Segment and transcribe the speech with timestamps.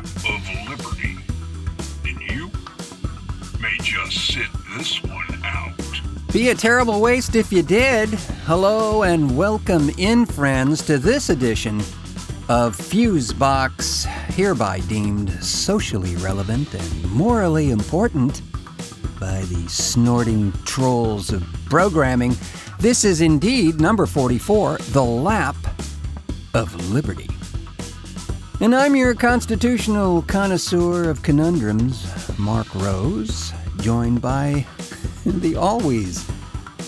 [0.00, 1.16] lap of liberty,
[2.06, 2.50] and you
[3.60, 5.72] may just sit this one out.
[6.32, 8.08] Be a terrible waste if you did.
[8.46, 11.80] Hello and welcome in, friends, to this edition
[12.48, 18.40] of Fusebox, hereby deemed socially relevant and morally important
[19.18, 22.34] by the snorting trolls of programming.
[22.78, 25.56] This is indeed number 44, The Lap
[26.54, 27.28] of Liberty.
[28.62, 34.66] And I'm your constitutional connoisseur of conundrums, Marc Rose, joined by
[35.24, 36.30] the always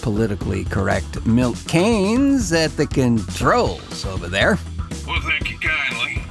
[0.02, 4.58] politically correct Milt Kanes at the controls over there.
[5.06, 6.22] Well, thank you kindly.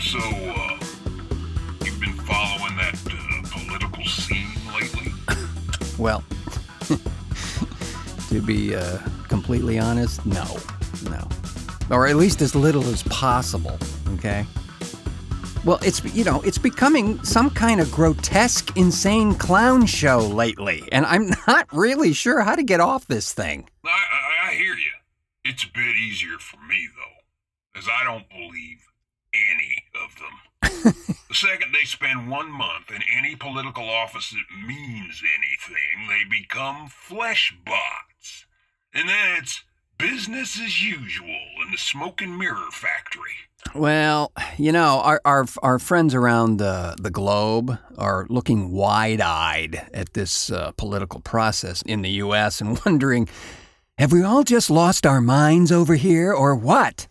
[0.00, 0.78] So, uh,
[1.84, 5.12] you've been following that uh, political scene lately?
[5.98, 6.24] Well,
[8.28, 10.56] to be uh, completely honest, no.
[11.08, 11.28] No.
[11.90, 13.78] Or at least as little as possible,
[14.14, 14.46] okay?
[15.64, 21.06] Well, it's, you know, it's becoming some kind of grotesque, insane clown show lately, and
[21.06, 23.68] I'm not really sure how to get off this thing.
[23.84, 24.90] I, I, I hear you.
[25.44, 28.78] It's a bit easier for me, though, as I don't believe
[29.34, 30.94] any of them.
[31.28, 36.88] the second they spend one month in any political office that means anything, they become
[36.88, 38.46] flesh bots.
[38.94, 39.62] And then it's
[40.02, 41.28] business as usual
[41.64, 43.30] in the smoke and mirror factory.
[43.74, 49.88] Well, you know, our our, our friends around the, the globe are looking wide eyed
[49.94, 52.60] at this uh, political process in the U.S.
[52.60, 53.28] and wondering
[53.98, 57.06] have we all just lost our minds over here or what?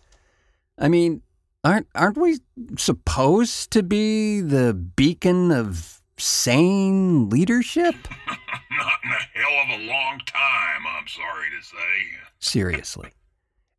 [0.78, 1.22] I mean,
[1.64, 2.40] aren't, aren't we
[2.78, 7.96] supposed to be the beacon of sane leadership?
[8.28, 12.20] Not in a hell of a long time, I'm sorry to say.
[12.40, 13.12] Seriously.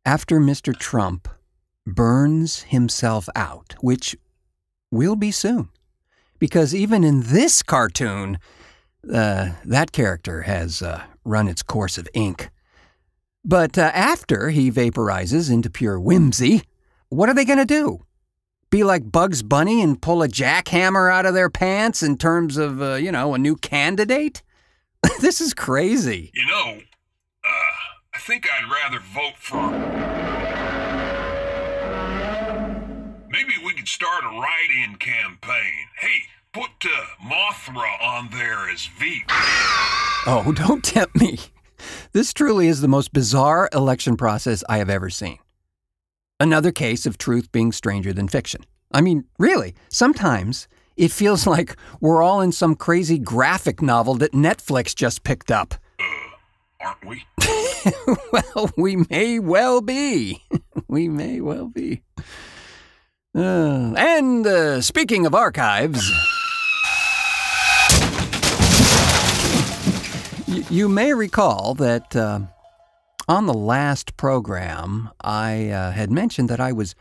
[0.05, 0.77] After Mr.
[0.77, 1.27] Trump
[1.85, 4.15] burns himself out, which
[4.91, 5.69] will be soon.
[6.39, 8.37] Because even in this cartoon,
[9.11, 12.49] uh, that character has uh, run its course of ink.
[13.45, 16.63] But uh, after he vaporizes into pure whimsy,
[17.09, 18.05] what are they going to do?
[18.73, 22.81] Be like Bugs Bunny and pull a jackhammer out of their pants in terms of,
[22.81, 24.41] uh, you know, a new candidate?
[25.21, 26.31] this is crazy.
[26.33, 26.79] You know,
[27.45, 27.75] uh,
[28.15, 29.69] I think I'd rather vote for.
[33.29, 35.89] Maybe we could start a write in campaign.
[35.99, 39.25] Hey, put uh, Mothra on there as Veep.
[40.25, 41.37] Oh, don't tempt me.
[42.11, 45.37] This truly is the most bizarre election process I have ever seen.
[46.43, 48.65] Another case of truth being stranger than fiction.
[48.91, 50.67] I mean, really, sometimes
[50.97, 55.73] it feels like we're all in some crazy graphic novel that Netflix just picked up.
[56.81, 57.23] Aren't we?
[58.33, 60.43] well, we may well be.
[60.89, 62.01] we may well be.
[63.33, 66.11] Uh, and uh, speaking of archives,
[70.49, 72.41] y- you may recall that uh,
[73.27, 76.95] on the last program, I uh, had mentioned that I was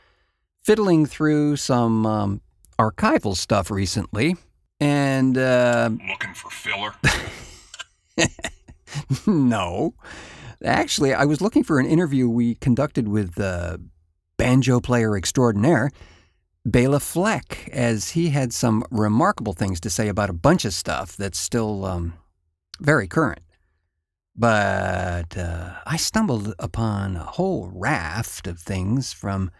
[0.62, 2.40] fiddling through some um,
[2.78, 4.36] archival stuff recently.
[4.80, 6.94] And uh, Looking for filler?
[9.26, 9.94] no.
[10.64, 13.78] Actually, I was looking for an interview we conducted with uh,
[14.36, 15.90] banjo player extraordinaire,
[16.64, 21.16] Bela Fleck, as he had some remarkable things to say about a bunch of stuff
[21.16, 22.14] that's still um,
[22.80, 23.40] very current.
[24.34, 29.50] But uh, I stumbled upon a whole raft of things from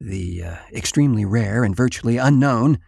[0.00, 2.78] the uh, extremely rare and virtually unknown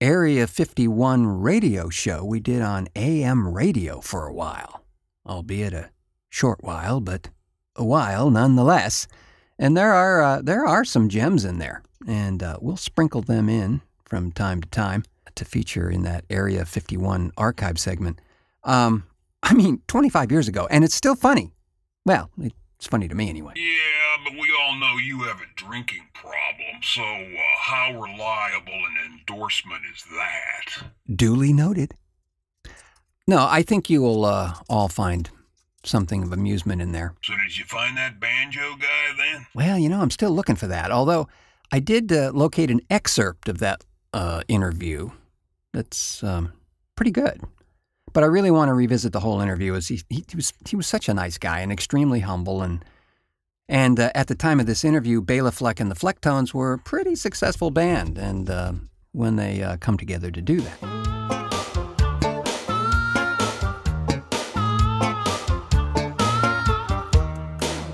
[0.00, 4.84] Area 51 radio show we did on AM radio for a while,
[5.24, 5.90] albeit a
[6.28, 7.30] short while, but
[7.76, 9.06] a while nonetheless.
[9.60, 13.48] And there are uh, there are some gems in there, and uh, we'll sprinkle them
[13.48, 15.04] in from time to time
[15.36, 18.20] to feature in that Area 51 archive segment.
[18.64, 19.04] Um,
[19.42, 21.52] I mean, 25 years ago, and it's still funny.
[22.04, 23.52] Well, it's funny to me anyway.
[23.56, 29.18] Yeah, but we all know you have a drinking problem, so uh, how reliable an
[29.18, 30.84] endorsement is that?
[31.14, 31.94] Duly noted.
[33.26, 35.30] No, I think you will uh, all find
[35.84, 37.14] something of amusement in there.
[37.22, 39.46] So did you find that banjo guy then?
[39.54, 40.90] Well, you know, I'm still looking for that.
[40.90, 41.28] Although
[41.70, 45.10] I did uh, locate an excerpt of that uh, interview
[45.72, 46.52] that's um,
[46.96, 47.40] pretty good.
[48.12, 49.74] But I really want to revisit the whole interview.
[49.74, 52.84] As he, he, he was he was such a nice guy and extremely humble and
[53.68, 56.78] and uh, at the time of this interview, Bela Fleck and the Flecktones were a
[56.78, 58.18] pretty successful band.
[58.18, 58.72] And uh,
[59.12, 60.82] when they uh, come together to do that.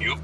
[0.00, 0.18] Yup.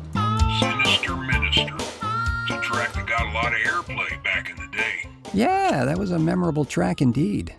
[0.59, 1.75] Sinister Minister.
[1.77, 5.09] It's a track that got a lot of airplay back in the day.
[5.33, 7.55] Yeah, that was a memorable track indeed.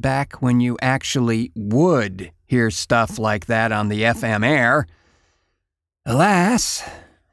[0.00, 4.86] Back when you actually would hear stuff like that on the FM air.
[6.04, 6.82] Alas,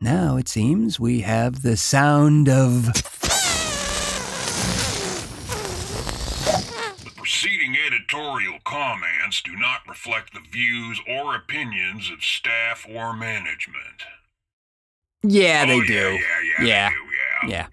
[0.02, 2.86] now it seems we have the sound of.
[7.04, 14.04] The preceding editorial comments do not reflect the views or opinions of staff or management.
[15.24, 15.94] Yeah, oh, they Oh, do.
[15.94, 16.20] Yeah, yeah,
[16.60, 16.66] yeah.
[16.66, 16.90] Yeah.
[16.90, 17.02] They do,
[17.48, 17.50] yeah.
[17.58, 17.68] Yeah.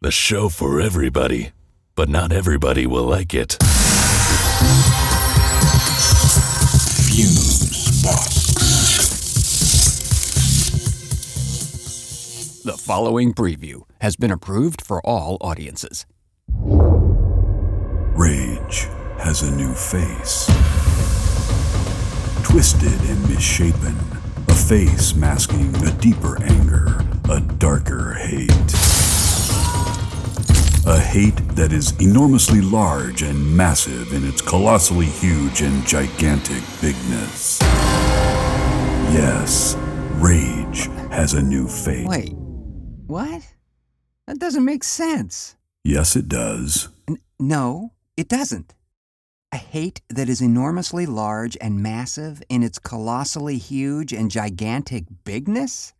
[0.00, 1.52] The show for everybody,
[1.94, 3.56] but not everybody will like it.
[7.14, 8.34] Fuse box.
[12.64, 16.06] The following preview has been approved for all audiences.
[18.16, 18.88] Rage
[19.18, 20.46] has a new face.
[22.42, 23.96] Twisted and misshapen,
[24.48, 27.00] a face masking a deeper anger,
[27.30, 28.93] a darker hate.
[30.86, 37.58] A hate that is enormously large and massive in its colossally huge and gigantic bigness.
[39.10, 39.76] Yes,
[40.16, 42.06] rage has a new face.
[42.06, 42.34] Wait,
[43.06, 43.40] what?
[44.26, 45.56] That doesn't make sense.
[45.84, 46.88] Yes, it does.
[47.08, 48.74] N- no, it doesn't.
[49.52, 55.94] A hate that is enormously large and massive in its colossally huge and gigantic bigness?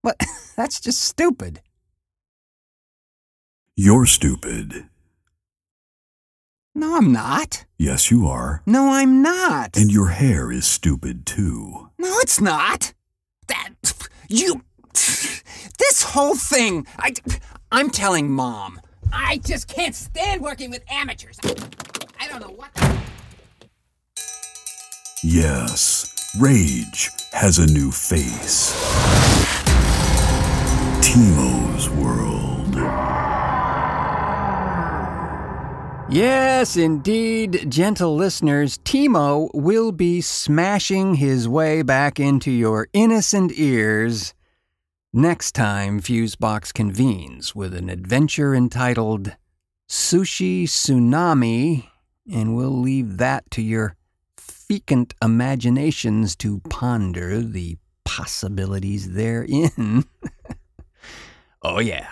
[0.00, 0.18] What?
[0.56, 1.60] That's just stupid.
[3.82, 4.90] You're stupid.
[6.74, 7.64] No, I'm not.
[7.78, 8.62] Yes, you are.
[8.66, 9.74] No, I'm not.
[9.74, 11.88] And your hair is stupid too.
[11.98, 12.92] No, it's not.
[13.46, 13.70] That
[14.28, 16.86] you this whole thing.
[16.98, 17.14] I
[17.72, 18.82] I'm telling mom.
[19.14, 21.38] I just can't stand working with amateurs.
[22.20, 22.98] I don't know what the.
[25.24, 28.74] Yes, rage has a new face.
[31.00, 32.19] Timo's World.
[36.12, 44.34] Yes, indeed, gentle listeners, Timo will be smashing his way back into your innocent ears
[45.12, 49.36] next time Fusebox convenes with an adventure entitled
[49.88, 51.86] Sushi Tsunami,
[52.28, 53.94] and we'll leave that to your
[54.36, 60.04] fecund imaginations to ponder the possibilities therein.
[61.62, 62.08] oh, yeah.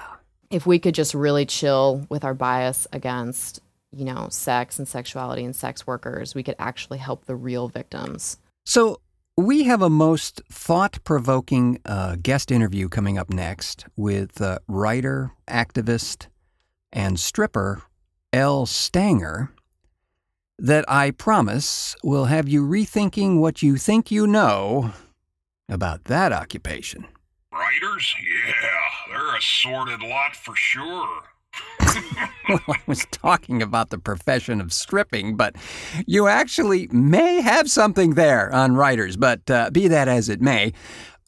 [0.50, 3.60] if we could just really chill with our bias against,
[3.92, 8.38] you know, sex and sexuality and sex workers, we could actually help the real victims.
[8.64, 9.00] So,
[9.36, 15.30] we have a most thought provoking uh, guest interview coming up next with uh, writer,
[15.48, 16.26] activist,
[16.92, 17.82] and stripper
[18.32, 19.52] Elle Stanger
[20.58, 24.92] that I promise will have you rethinking what you think you know
[25.68, 27.06] about that occupation.
[27.52, 28.14] Writers?
[28.20, 28.52] Yeah,
[29.08, 31.22] they're a sordid lot for sure.
[32.48, 35.54] Well, I was talking about the profession of stripping, but
[36.06, 39.18] you actually may have something there on writers.
[39.18, 40.72] But uh, be that as it may,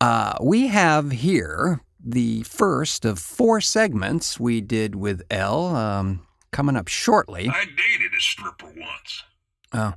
[0.00, 6.74] uh, we have here the first of four segments we did with Elle um, coming
[6.74, 7.50] up shortly.
[7.50, 9.24] I dated a stripper once.
[9.74, 9.92] Oh,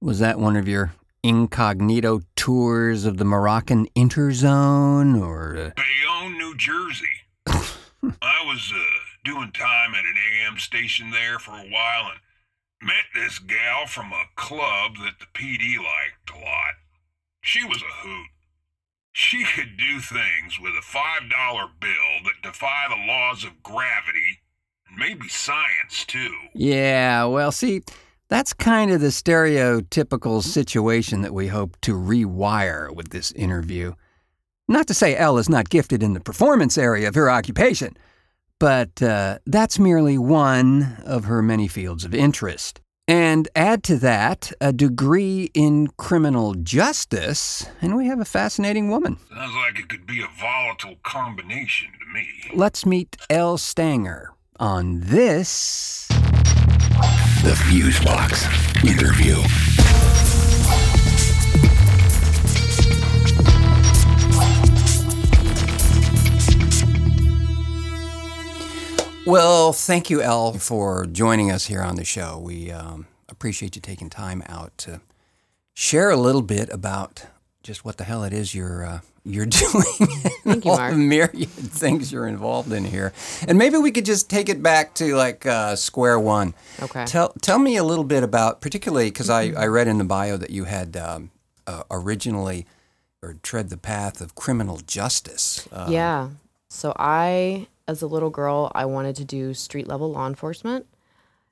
[0.00, 6.56] was that one of your incognito tours of the Moroccan interzone, or uh, Bayonne, New
[6.56, 7.06] Jersey.
[7.48, 12.20] I was uh, doing time at an AM station there for a while and
[12.80, 16.74] met this gal from a club that the PD liked a lot.
[17.42, 18.28] She was a hoot.
[19.12, 21.90] She could do things with a $5 bill
[22.24, 24.40] that defy the laws of gravity
[24.88, 26.34] and maybe science, too.
[26.54, 27.82] Yeah, well, see,
[28.30, 33.92] that's kind of the stereotypical situation that we hope to rewire with this interview.
[34.68, 37.96] Not to say Elle is not gifted in the performance area of her occupation,
[38.58, 42.80] but uh, that's merely one of her many fields of interest.
[43.06, 49.16] And add to that a degree in criminal justice, and we have a fascinating woman.
[49.34, 52.28] Sounds like it could be a volatile combination to me.
[52.52, 56.06] Let's meet Elle Stanger on this.
[57.44, 59.87] The Fusebox interview.
[69.28, 72.38] Well, thank you, Elle, for joining us here on the show.
[72.38, 75.02] We um, appreciate you taking time out to
[75.74, 77.26] share a little bit about
[77.62, 79.82] just what the hell it is you're uh, you're doing.
[80.44, 80.92] Thank you, all Marc.
[80.92, 83.12] the myriad things you're involved in here,
[83.46, 86.54] and maybe we could just take it back to like uh, square one.
[86.82, 87.04] Okay.
[87.04, 90.38] Tell tell me a little bit about, particularly because I, I read in the bio
[90.38, 91.32] that you had um,
[91.66, 92.64] uh, originally
[93.22, 95.68] or tread the path of criminal justice.
[95.70, 96.30] Uh, yeah.
[96.70, 100.86] So I, as a little girl, I wanted to do street level law enforcement.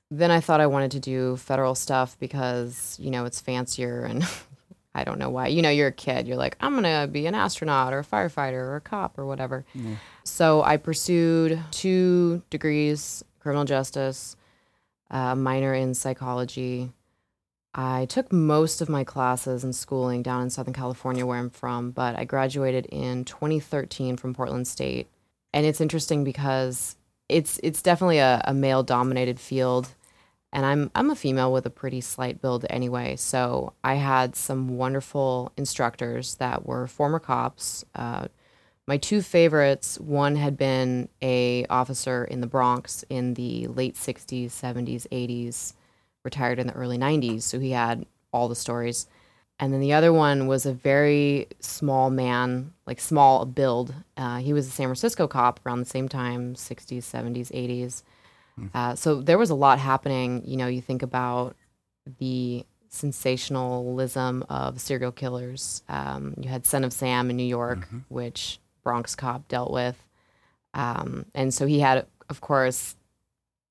[0.09, 4.25] then I thought I wanted to do federal stuff because, you know, it's fancier and
[4.95, 5.49] I don't know why.
[5.49, 6.29] You know, you're a kid.
[6.29, 9.27] You're like, I'm going to be an astronaut or a firefighter or a cop or
[9.27, 9.65] whatever.
[10.23, 14.37] So I pursued two degrees, criminal justice,
[15.11, 16.93] a minor in psychology.
[17.75, 21.91] I took most of my classes and schooling down in Southern California, where I'm from,
[21.91, 25.09] but I graduated in 2013 from Portland State.
[25.57, 26.97] And it's interesting because
[27.31, 29.89] it's it's definitely a, a male dominated field
[30.53, 33.17] and I'm I'm a female with a pretty slight build anyway.
[33.17, 37.87] So I had some wonderful instructors that were former cops.
[37.95, 38.29] Uh,
[38.87, 44.49] my two favorites, one had been a officer in the Bronx in the late '60s,
[44.49, 45.73] '70s, '80s,
[46.23, 47.43] retired in the early '90s.
[47.45, 49.07] So he had all the stories.
[49.59, 53.95] And then the other one was a very small man, like small build.
[54.17, 58.03] Uh, he was a San Francisco cop around the same time, 60s, 70s, 80s.
[58.75, 60.43] Uh, so there was a lot happening.
[60.47, 61.57] You know, you think about
[62.19, 65.83] the sensationalism of serial killers.
[65.89, 69.97] Um, you had Son of Sam in New York, which Bronx cop dealt with.
[70.75, 72.96] Um, and so he had, of course,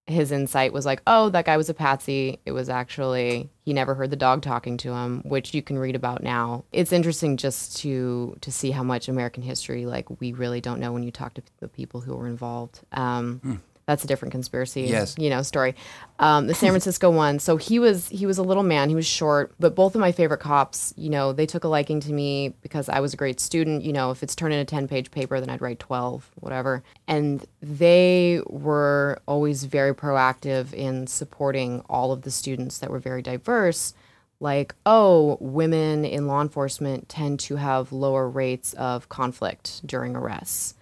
[0.07, 2.39] his insight was like, oh, that guy was a patsy.
[2.45, 5.95] It was actually he never heard the dog talking to him, which you can read
[5.95, 6.63] about now.
[6.71, 10.93] It's interesting just to to see how much American history like we really don't know
[10.93, 12.81] when you talk to the people who were involved.
[12.91, 15.13] Um, That's a different conspiracy, Yes.
[15.19, 15.75] you know, story.
[16.17, 17.37] Um, the San Francisco one.
[17.37, 18.89] So he was he was a little man.
[18.89, 21.99] He was short, but both of my favorite cops, you know, they took a liking
[21.99, 23.83] to me because I was a great student.
[23.83, 26.81] You know, if it's turned in a ten page paper, then I'd write twelve, whatever.
[27.07, 33.21] And they were always very proactive in supporting all of the students that were very
[33.21, 33.93] diverse.
[34.39, 40.73] Like, oh, women in law enforcement tend to have lower rates of conflict during arrests.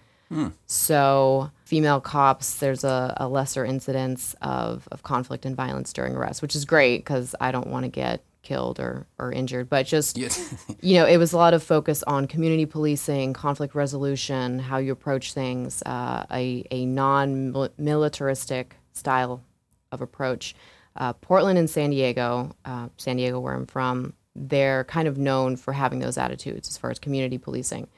[0.66, 6.42] So, female cops, there's a, a lesser incidence of, of conflict and violence during arrest,
[6.42, 9.68] which is great because I don't want to get killed or, or injured.
[9.68, 10.18] But just,
[10.80, 14.92] you know, it was a lot of focus on community policing, conflict resolution, how you
[14.92, 19.42] approach things, uh, a, a non militaristic style
[19.90, 20.54] of approach.
[20.96, 25.56] Uh, Portland and San Diego, uh, San Diego, where I'm from, they're kind of known
[25.56, 27.88] for having those attitudes as far as community policing.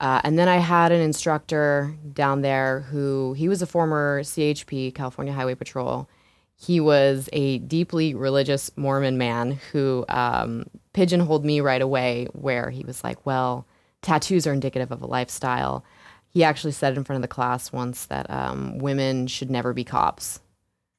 [0.00, 4.94] Uh, and then I had an instructor down there who he was a former CHP,
[4.94, 6.08] California Highway Patrol.
[6.56, 12.84] He was a deeply religious Mormon man who um, pigeonholed me right away, where he
[12.84, 13.66] was like, "Well,
[14.02, 15.84] tattoos are indicative of a lifestyle."
[16.28, 19.84] He actually said in front of the class once that um, women should never be
[19.84, 20.40] cops.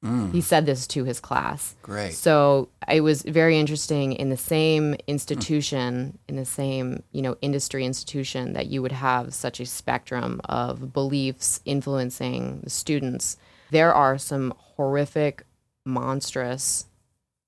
[0.05, 0.31] Mm.
[0.31, 1.75] He said this to his class.
[1.81, 2.13] Great.
[2.13, 6.29] So it was very interesting in the same institution, mm.
[6.29, 10.93] in the same you know industry institution, that you would have such a spectrum of
[10.93, 13.37] beliefs influencing the students.
[13.71, 15.43] There are some horrific,
[15.85, 16.85] monstrous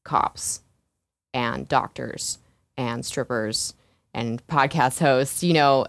[0.03, 0.61] cops
[1.33, 2.39] and doctors
[2.75, 3.75] and strippers
[4.15, 5.43] and podcast hosts.
[5.43, 5.85] You know,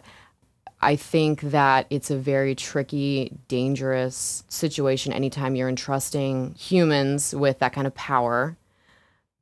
[0.81, 7.73] I think that it's a very tricky, dangerous situation anytime you're entrusting humans with that
[7.73, 8.57] kind of power.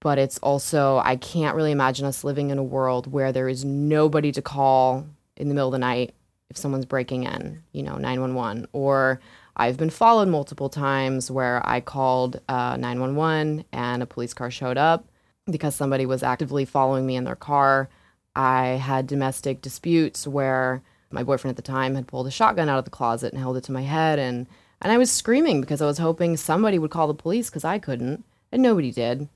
[0.01, 3.65] But it's also, I can't really imagine us living in a world where there is
[3.65, 6.15] nobody to call in the middle of the night
[6.49, 8.69] if someone's breaking in, you know, 911.
[8.73, 9.21] Or
[9.57, 14.79] I've been followed multiple times where I called uh, 911 and a police car showed
[14.79, 15.07] up
[15.51, 17.89] because somebody was actively following me in their car.
[18.35, 22.79] I had domestic disputes where my boyfriend at the time had pulled a shotgun out
[22.79, 24.47] of the closet and held it to my head and
[24.83, 27.79] and I was screaming because I was hoping somebody would call the police because I
[27.79, 29.29] couldn't and nobody did.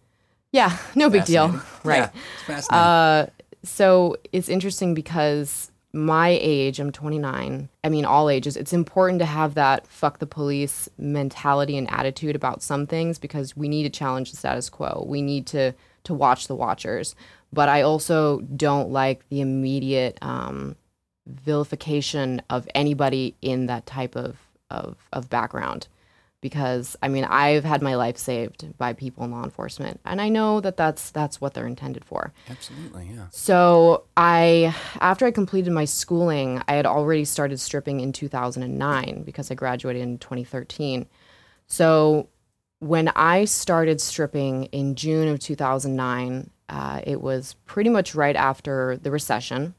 [0.52, 1.60] Yeah, no big deal.
[1.82, 2.10] Right.
[2.46, 2.58] Yeah.
[2.68, 3.26] Uh,
[3.64, 7.68] so it's interesting because my age, I'm 29.
[7.82, 8.56] I mean, all ages.
[8.56, 13.56] It's important to have that fuck the police mentality and attitude about some things because
[13.56, 15.04] we need to challenge the status quo.
[15.08, 15.72] We need to
[16.04, 17.14] to watch the watchers.
[17.52, 20.76] But I also don't like the immediate um,
[21.26, 24.36] vilification of anybody in that type of,
[24.70, 25.88] of of background
[26.40, 30.28] because I mean I've had my life saved by people in law enforcement and I
[30.28, 32.32] know that that's that's what they're intended for.
[32.48, 33.26] Absolutely, yeah.
[33.30, 39.50] So I, after I completed my schooling, I had already started stripping in 2009 because
[39.50, 41.06] I graduated in 2013.
[41.66, 42.28] So
[42.78, 48.96] when I started stripping in June of 2009, uh, it was pretty much right after
[48.96, 49.74] the recession.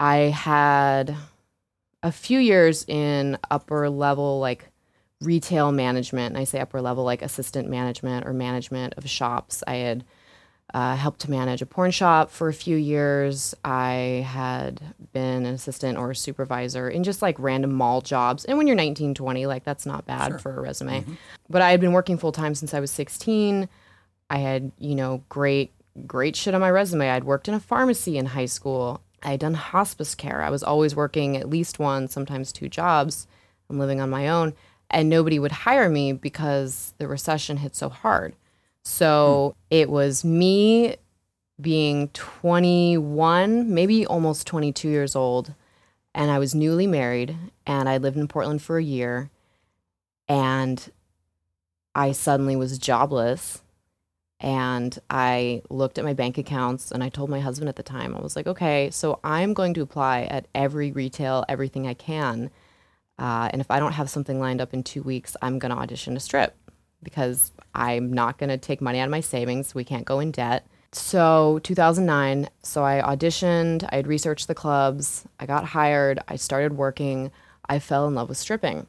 [0.00, 1.16] I had
[2.02, 4.70] a few years in upper level, like
[5.20, 6.34] retail management.
[6.34, 9.64] And I say upper level, like assistant management or management of shops.
[9.66, 10.04] I had
[10.74, 13.54] uh, helped to manage a porn shop for a few years.
[13.64, 14.80] I had
[15.12, 18.44] been an assistant or a supervisor in just like random mall jobs.
[18.44, 21.04] And when you're 19, 20, like that's not bad for a resume.
[21.48, 23.68] But I had been working full time since I was 16.
[24.30, 25.72] I had, you know, great,
[26.06, 27.08] great shit on my resume.
[27.10, 29.00] I'd worked in a pharmacy in high school.
[29.22, 30.42] I had done hospice care.
[30.42, 33.26] I was always working at least one, sometimes two jobs.
[33.68, 34.54] I'm living on my own.
[34.90, 38.34] And nobody would hire me because the recession hit so hard.
[38.82, 39.74] So hmm.
[39.74, 40.96] it was me
[41.60, 45.54] being 21, maybe almost 22 years old.
[46.14, 49.30] And I was newly married and I lived in Portland for a year.
[50.26, 50.90] And
[51.94, 53.62] I suddenly was jobless.
[54.40, 58.14] And I looked at my bank accounts and I told my husband at the time,
[58.14, 62.50] I was like, okay, so I'm going to apply at every retail, everything I can.
[63.18, 65.78] Uh, and if I don't have something lined up in two weeks, I'm going to
[65.78, 66.56] audition to strip
[67.02, 69.74] because I'm not going to take money out of my savings.
[69.74, 70.66] We can't go in debt.
[70.92, 76.76] So 2009, so I auditioned, I had researched the clubs, I got hired, I started
[76.76, 77.30] working,
[77.68, 78.86] I fell in love with stripping.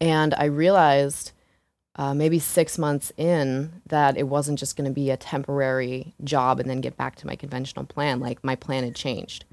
[0.00, 1.32] And I realized
[1.98, 6.60] uh, maybe six months in that it wasn't just going to be a temporary job
[6.60, 8.20] and then get back to my conventional plan.
[8.20, 9.44] Like my plan had changed.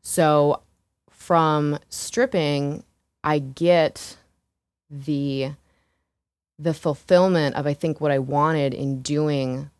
[0.00, 0.62] So
[1.10, 2.84] from stripping,
[3.24, 4.16] I get
[4.88, 5.52] the
[6.58, 9.70] the fulfillment of I think what I wanted in doing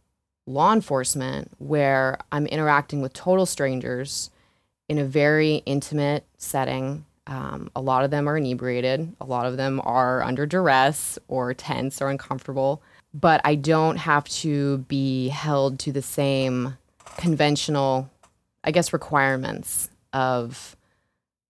[0.47, 4.31] law enforcement, where I'm interacting with total strangers
[4.89, 7.05] in a very intimate setting.
[7.33, 9.17] Um, a lot of them are inebriated.
[9.19, 12.83] A lot of them are under duress or tense or uncomfortable.
[13.15, 16.77] But I don't have to be held to the same
[17.17, 18.11] conventional,
[18.65, 20.77] I guess, requirements of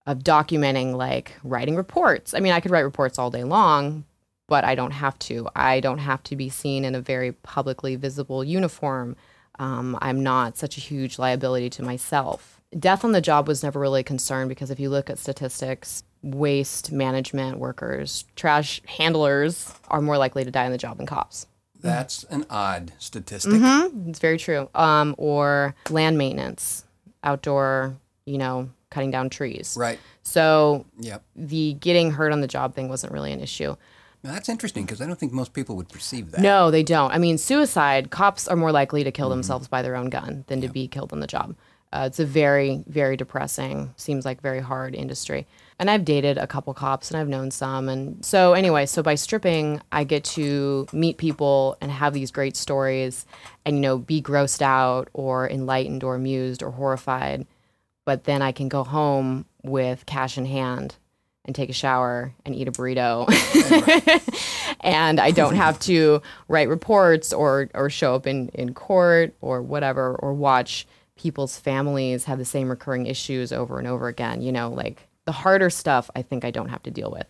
[0.06, 2.32] of documenting like writing reports.
[2.32, 4.04] I mean, I could write reports all day long,
[4.48, 5.48] but I don't have to.
[5.56, 9.16] I don't have to be seen in a very publicly visible uniform.
[9.58, 12.61] Um, I'm not such a huge liability to myself.
[12.78, 16.04] Death on the job was never really a concern because if you look at statistics,
[16.22, 21.46] waste management workers, trash handlers are more likely to die on the job than cops.
[21.80, 23.60] That's an odd statistic.
[24.06, 24.70] It's very true.
[24.74, 26.84] Um, or land maintenance,
[27.24, 29.76] outdoor, you know, cutting down trees.
[29.78, 29.98] Right.
[30.22, 31.22] So Yep.
[31.34, 33.74] the getting hurt on the job thing wasn't really an issue.
[34.22, 36.40] Now, that's interesting because I don't think most people would perceive that.
[36.40, 37.10] No, they don't.
[37.10, 40.60] I mean, suicide, cops are more likely to kill themselves by their own gun than
[40.60, 41.56] to be killed on the job.
[41.92, 45.46] Uh, it's a very, very depressing, seems like very hard industry.
[45.78, 47.88] And I've dated a couple cops and I've known some.
[47.88, 52.56] And so, anyway, so by stripping, I get to meet people and have these great
[52.56, 53.26] stories
[53.66, 57.46] and, you know, be grossed out or enlightened or amused or horrified.
[58.04, 60.96] But then I can go home with cash in hand
[61.44, 63.26] and take a shower and eat a burrito.
[64.80, 69.60] and I don't have to write reports or or show up in, in court or
[69.60, 70.86] whatever or watch
[71.22, 74.42] people's families have the same recurring issues over and over again.
[74.42, 77.26] You know, like the harder stuff I think I don't have to deal with.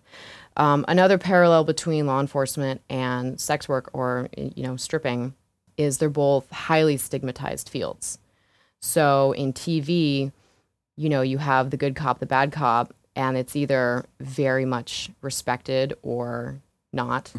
[0.57, 5.35] Um, another parallel between law enforcement and sex work or you know stripping
[5.77, 8.19] is they're both highly stigmatized fields.
[8.81, 10.33] So in TV,
[10.97, 15.11] you know, you have the good cop, the bad cop, and it's either very much
[15.21, 16.61] respected or
[16.93, 17.33] not.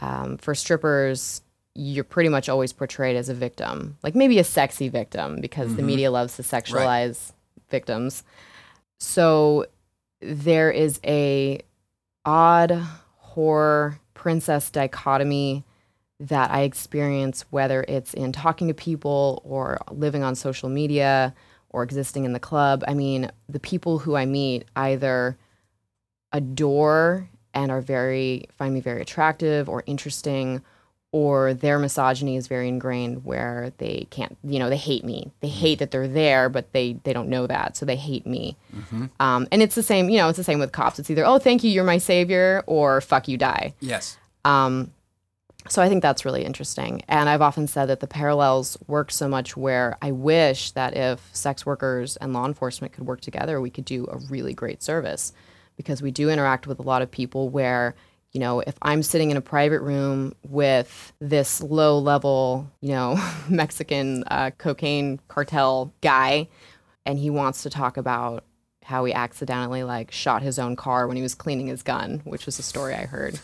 [0.00, 1.42] Um, for strippers,
[1.74, 5.76] you're pretty much always portrayed as a victim, like maybe a sexy victim, because the
[5.76, 5.86] mm-hmm.
[5.86, 7.32] media loves to sexualize
[7.70, 8.22] victims.
[8.98, 9.66] So
[10.20, 11.62] there is a
[12.24, 12.70] odd
[13.16, 15.64] horror princess dichotomy
[16.20, 21.34] that I experience, whether it's in talking to people or living on social media
[21.70, 22.84] or existing in the club.
[22.86, 25.36] I mean, the people who I meet either
[26.32, 30.62] adore and are very, find me very attractive or interesting,
[31.12, 35.30] or their misogyny is very ingrained where they can't, you know, they hate me.
[35.40, 37.76] They hate that they're there, but they, they don't know that.
[37.76, 38.56] So they hate me.
[39.20, 40.98] Um, and it's the same, you know, it's the same with cops.
[40.98, 43.74] It's either, oh, thank you, you're my savior, or fuck you, die.
[43.80, 44.16] Yes.
[44.46, 44.90] Um,
[45.68, 47.02] so I think that's really interesting.
[47.08, 51.28] And I've often said that the parallels work so much where I wish that if
[51.32, 55.32] sex workers and law enforcement could work together, we could do a really great service
[55.76, 57.94] because we do interact with a lot of people where,
[58.32, 63.16] you know, if I'm sitting in a private room with this low level, you know,
[63.48, 66.48] Mexican uh, cocaine cartel guy,
[67.04, 68.44] and he wants to talk about
[68.84, 72.46] how he accidentally like shot his own car when he was cleaning his gun, which
[72.46, 73.38] was a story I heard.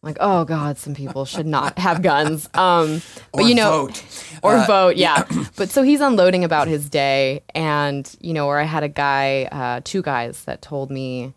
[0.00, 2.48] Like oh god some people should not have guns.
[2.54, 4.02] Um but Or you know vote.
[4.44, 5.24] or Uh, vote yeah.
[5.56, 9.48] but so he's unloading about his day and you know or i had a guy
[9.50, 11.34] uh two guys that told me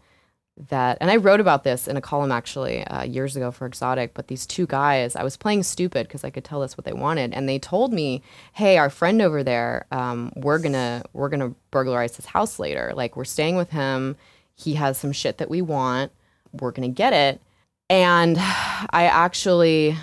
[0.69, 4.13] that, and I wrote about this in a column actually uh, years ago for Exotic.
[4.13, 6.93] But these two guys, I was playing stupid because I could tell that's what they
[6.93, 8.21] wanted, and they told me,
[8.53, 12.91] "Hey, our friend over there, um, we're gonna we're gonna burglarize his house later.
[12.95, 14.15] Like we're staying with him.
[14.55, 16.11] He has some shit that we want.
[16.51, 17.41] We're gonna get it."
[17.89, 19.97] And I actually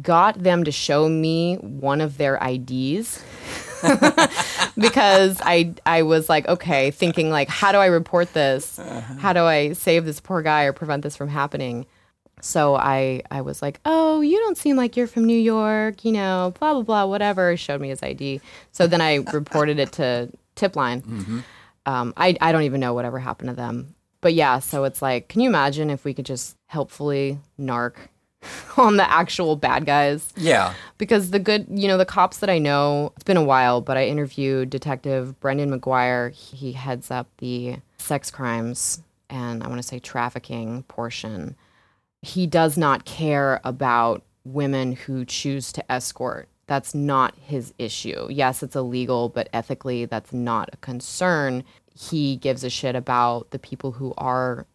[0.00, 3.22] got them to show me one of their IDs
[4.78, 8.78] because I I was like, okay, thinking like, how do I report this?
[9.18, 11.86] How do I save this poor guy or prevent this from happening?
[12.40, 16.12] So I I was like, oh, you don't seem like you're from New York, you
[16.12, 17.56] know, blah blah blah, whatever.
[17.56, 18.40] Showed me his ID.
[18.72, 21.44] So then I reported it to Tipline.
[21.86, 23.94] Um, I I don't even know whatever happened to them.
[24.20, 27.94] But yeah, so it's like, can you imagine if we could just helpfully narc
[28.76, 30.32] on the actual bad guys?
[30.36, 30.74] Yeah.
[30.98, 33.96] because the good you know the cops that i know it's been a while but
[33.96, 36.32] i interviewed detective brendan mcguire.
[36.32, 41.56] He heads up the sex crimes and i want to say trafficking portion.
[42.22, 46.48] He does not care about women who choose to escort.
[46.66, 48.26] That's not his issue.
[48.30, 51.64] Yes it's illegal but ethically that's not a concern.
[51.94, 54.66] He gives a shit about the people who are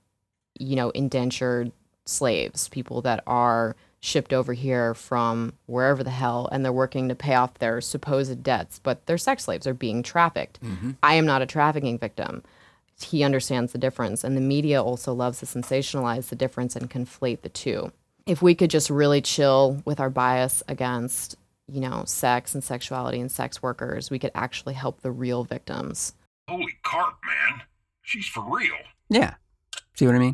[0.60, 1.71] you know indentured
[2.08, 7.15] slaves, people that are shipped over here from wherever the hell and they're working to
[7.15, 10.62] pay off their supposed debts, but they're sex slaves, they're being trafficked.
[10.62, 10.91] Mm-hmm.
[11.02, 12.43] I am not a trafficking victim.
[13.00, 17.41] He understands the difference, and the media also loves to sensationalize the difference and conflate
[17.41, 17.91] the two.
[18.26, 21.36] If we could just really chill with our bias against,
[21.67, 26.13] you know, sex and sexuality and sex workers, we could actually help the real victims.
[26.50, 27.62] Holy carp, man.
[28.02, 28.76] She's for real.
[29.10, 29.36] Yeah.
[29.93, 30.34] See what I mean?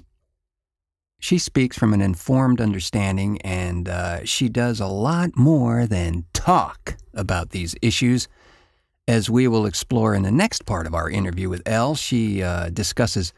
[1.23, 6.97] She speaks from an informed understanding, and uh, she does a lot more than talk
[7.13, 8.27] about these issues.
[9.07, 12.71] As we will explore in the next part of our interview with Elle, she uh,
[12.71, 13.31] discusses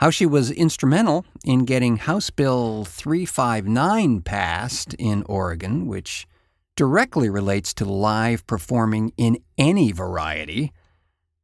[0.00, 6.26] how she was instrumental in getting House Bill 359 passed in Oregon, which
[6.76, 10.72] directly relates to live performing in any variety,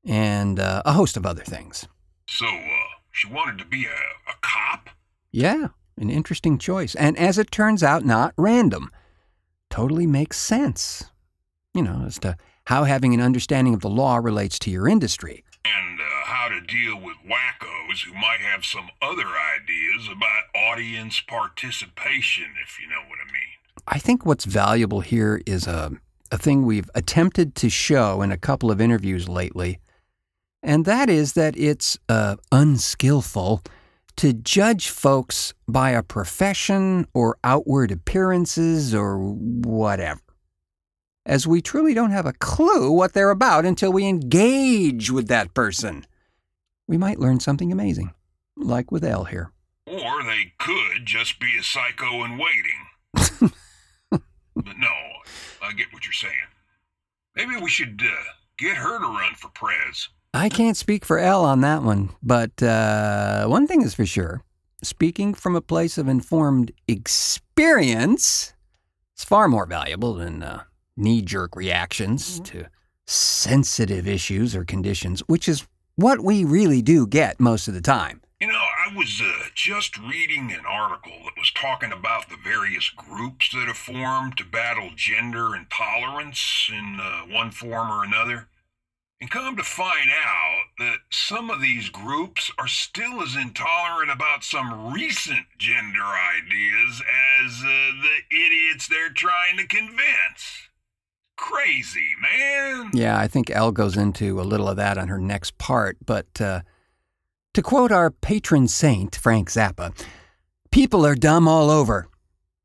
[0.03, 1.87] and uh, a host of other things.
[2.27, 4.38] So, uh, she wanted to be a, a?
[5.31, 6.95] Yeah, an interesting choice.
[6.95, 8.91] And as it turns out, not random.
[9.71, 11.05] Totally makes sense.
[11.75, 12.37] You know, as to
[12.67, 15.45] how having an understanding of the law relates to your industry.
[15.65, 21.21] And uh, how to deal with wackos who might have some other ideas about audience
[21.21, 23.83] participation, if you know what I mean.
[23.87, 25.93] I think what's valuable here is a,
[26.31, 29.79] a thing we've attempted to show in a couple of interviews lately,
[30.63, 33.63] and that is that it's uh, unskillful
[34.19, 40.21] to judge folks by a profession or outward appearances or whatever.
[41.25, 45.55] As we truly don't have a clue what they're about until we engage with that
[45.55, 46.05] person.
[46.89, 48.13] We might learn something amazing,
[48.57, 49.53] like with Elle here.
[49.87, 53.53] Or they could just be a psycho in waiting.
[54.11, 54.95] but no,
[55.63, 56.33] I get what you're saying.
[57.37, 58.23] Maybe we should uh,
[58.59, 60.09] get her to run for prez.
[60.35, 64.43] I can't speak for Elle on that one, but uh, one thing is for sure.
[64.83, 68.53] Speaking from a place of informed experience
[69.17, 70.65] is far more valuable than uh,
[70.97, 72.67] knee jerk reactions to
[73.07, 78.21] sensitive issues or conditions, which is what we really do get most of the time.
[78.39, 82.91] You know, I was uh, just reading an article that was talking about the various
[82.91, 88.49] groups that have formed to battle gender intolerance in uh, one form or another.
[89.21, 94.45] And come to find out that some of these groups are still as intolerant about
[94.45, 97.03] some recent gender ideas
[97.43, 100.69] as uh, the idiots they're trying to convince.
[101.37, 102.91] Crazy, man.
[102.93, 106.41] Yeah, I think Elle goes into a little of that on her next part, but
[106.41, 106.61] uh,
[107.55, 109.93] to quote our patron saint, Frank Zappa,
[110.71, 112.07] people are dumb all over.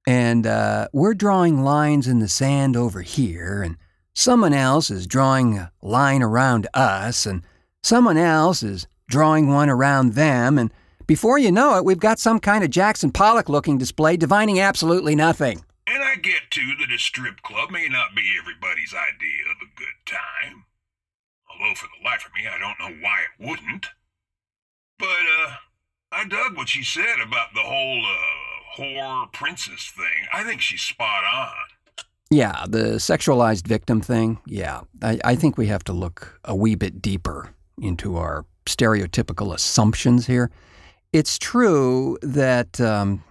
[0.06, 3.78] And uh, we're drawing lines in the sand over here, and
[4.14, 7.44] someone else is drawing a line around us, and
[7.82, 10.72] someone else is drawing one around them, and
[11.06, 15.16] before you know it, we've got some kind of Jackson Pollock looking display divining absolutely
[15.16, 15.64] nothing.
[15.86, 19.78] And I get too that a strip club may not be everybody's idea of a
[19.78, 20.66] good time.
[21.52, 23.88] Although for the life of me, I don't know why it wouldn't.
[24.98, 25.56] But, uh,
[26.12, 30.28] I dug what she said about the whole, uh, whore princess thing.
[30.32, 31.73] I think she's spot on.
[32.34, 34.40] Yeah, the sexualized victim thing.
[34.48, 39.54] Yeah, I, I think we have to look a wee bit deeper into our stereotypical
[39.54, 40.50] assumptions here.
[41.12, 43.24] It's true that um,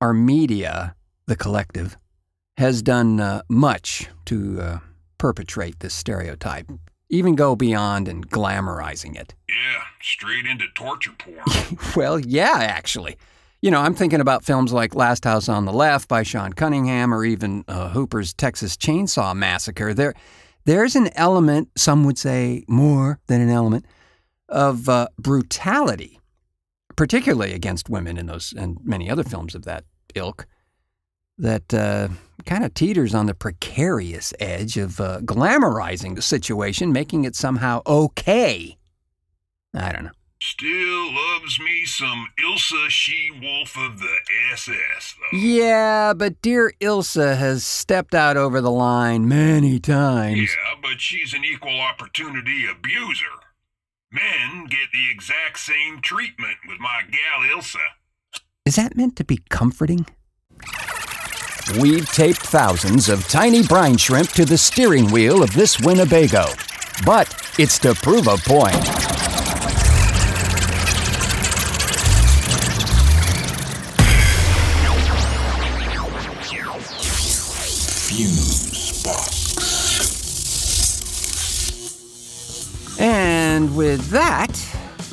[0.00, 0.94] our media,
[1.26, 1.96] the collective,
[2.56, 4.78] has done uh, much to uh,
[5.18, 6.70] perpetrate this stereotype.
[7.08, 9.34] even go beyond and glamorizing it.
[9.48, 11.78] Yeah, straight into torture porn.
[11.96, 13.16] Well, yeah, actually.
[13.62, 17.12] You know, I'm thinking about films like Last House on the Left by Sean Cunningham
[17.12, 19.92] or even uh, Hooper's Texas Chainsaw Massacre.
[19.92, 20.14] There,
[20.64, 23.84] there's an element, some would say more than an element,
[24.48, 26.18] of uh, brutality,
[26.96, 30.46] particularly against women in those and many other films of that ilk,
[31.36, 32.08] that uh,
[32.46, 37.82] kind of teeters on the precarious edge of uh, glamorizing the situation, making it somehow
[37.86, 38.78] okay.
[39.74, 40.10] I don't know.
[40.42, 44.16] Still loves me some Ilsa She-Wolf of the
[44.54, 45.38] SS, though.
[45.38, 50.38] Yeah, but dear Ilsa has stepped out over the line many times.
[50.38, 53.26] Yeah, but she's an equal opportunity abuser.
[54.10, 57.76] Men get the exact same treatment with my gal Ilsa.
[58.64, 60.06] Is that meant to be comforting?
[61.78, 66.46] We've taped thousands of tiny brine shrimp to the steering wheel of this Winnebago.
[67.04, 69.19] But it's to prove a point.
[83.60, 84.58] And with that,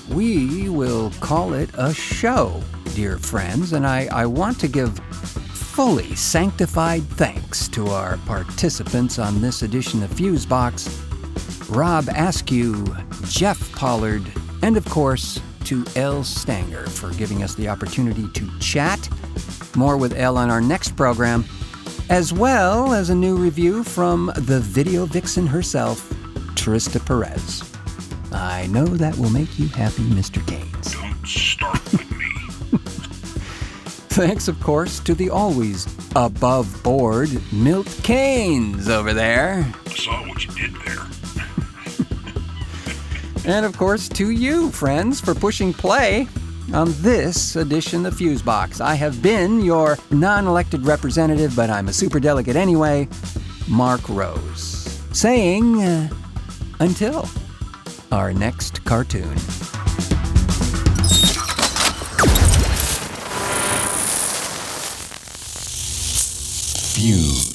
[0.09, 2.63] we will call it a show,
[2.95, 3.73] dear friends.
[3.73, 4.97] And I, I want to give
[5.51, 10.87] fully sanctified thanks to our participants on this edition of Fusebox
[11.69, 12.85] Rob Askew,
[13.25, 14.23] Jeff Pollard,
[14.61, 19.09] and of course, to Elle Stanger for giving us the opportunity to chat.
[19.75, 21.43] More with Elle on our next program,
[22.09, 26.09] as well as a new review from the video vixen herself,
[26.55, 27.76] Trista Perez.
[28.31, 30.41] I know that will make you happy, Mr.
[30.45, 30.93] Kanes.
[30.93, 32.25] Don't start with me.
[34.09, 39.65] Thanks, of course, to the always above board Milt Kanes over there.
[39.85, 40.97] I saw what you did there.
[43.45, 46.27] And of course, to you, friends, for pushing play
[46.73, 48.81] on this edition of Fusebox.
[48.81, 53.07] I have been your non elected representative, but I'm a superdelegate anyway,
[53.69, 56.09] Marc Rose, saying uh,
[56.81, 57.29] until
[58.11, 59.35] our next cartoon.
[66.95, 67.46] Fuse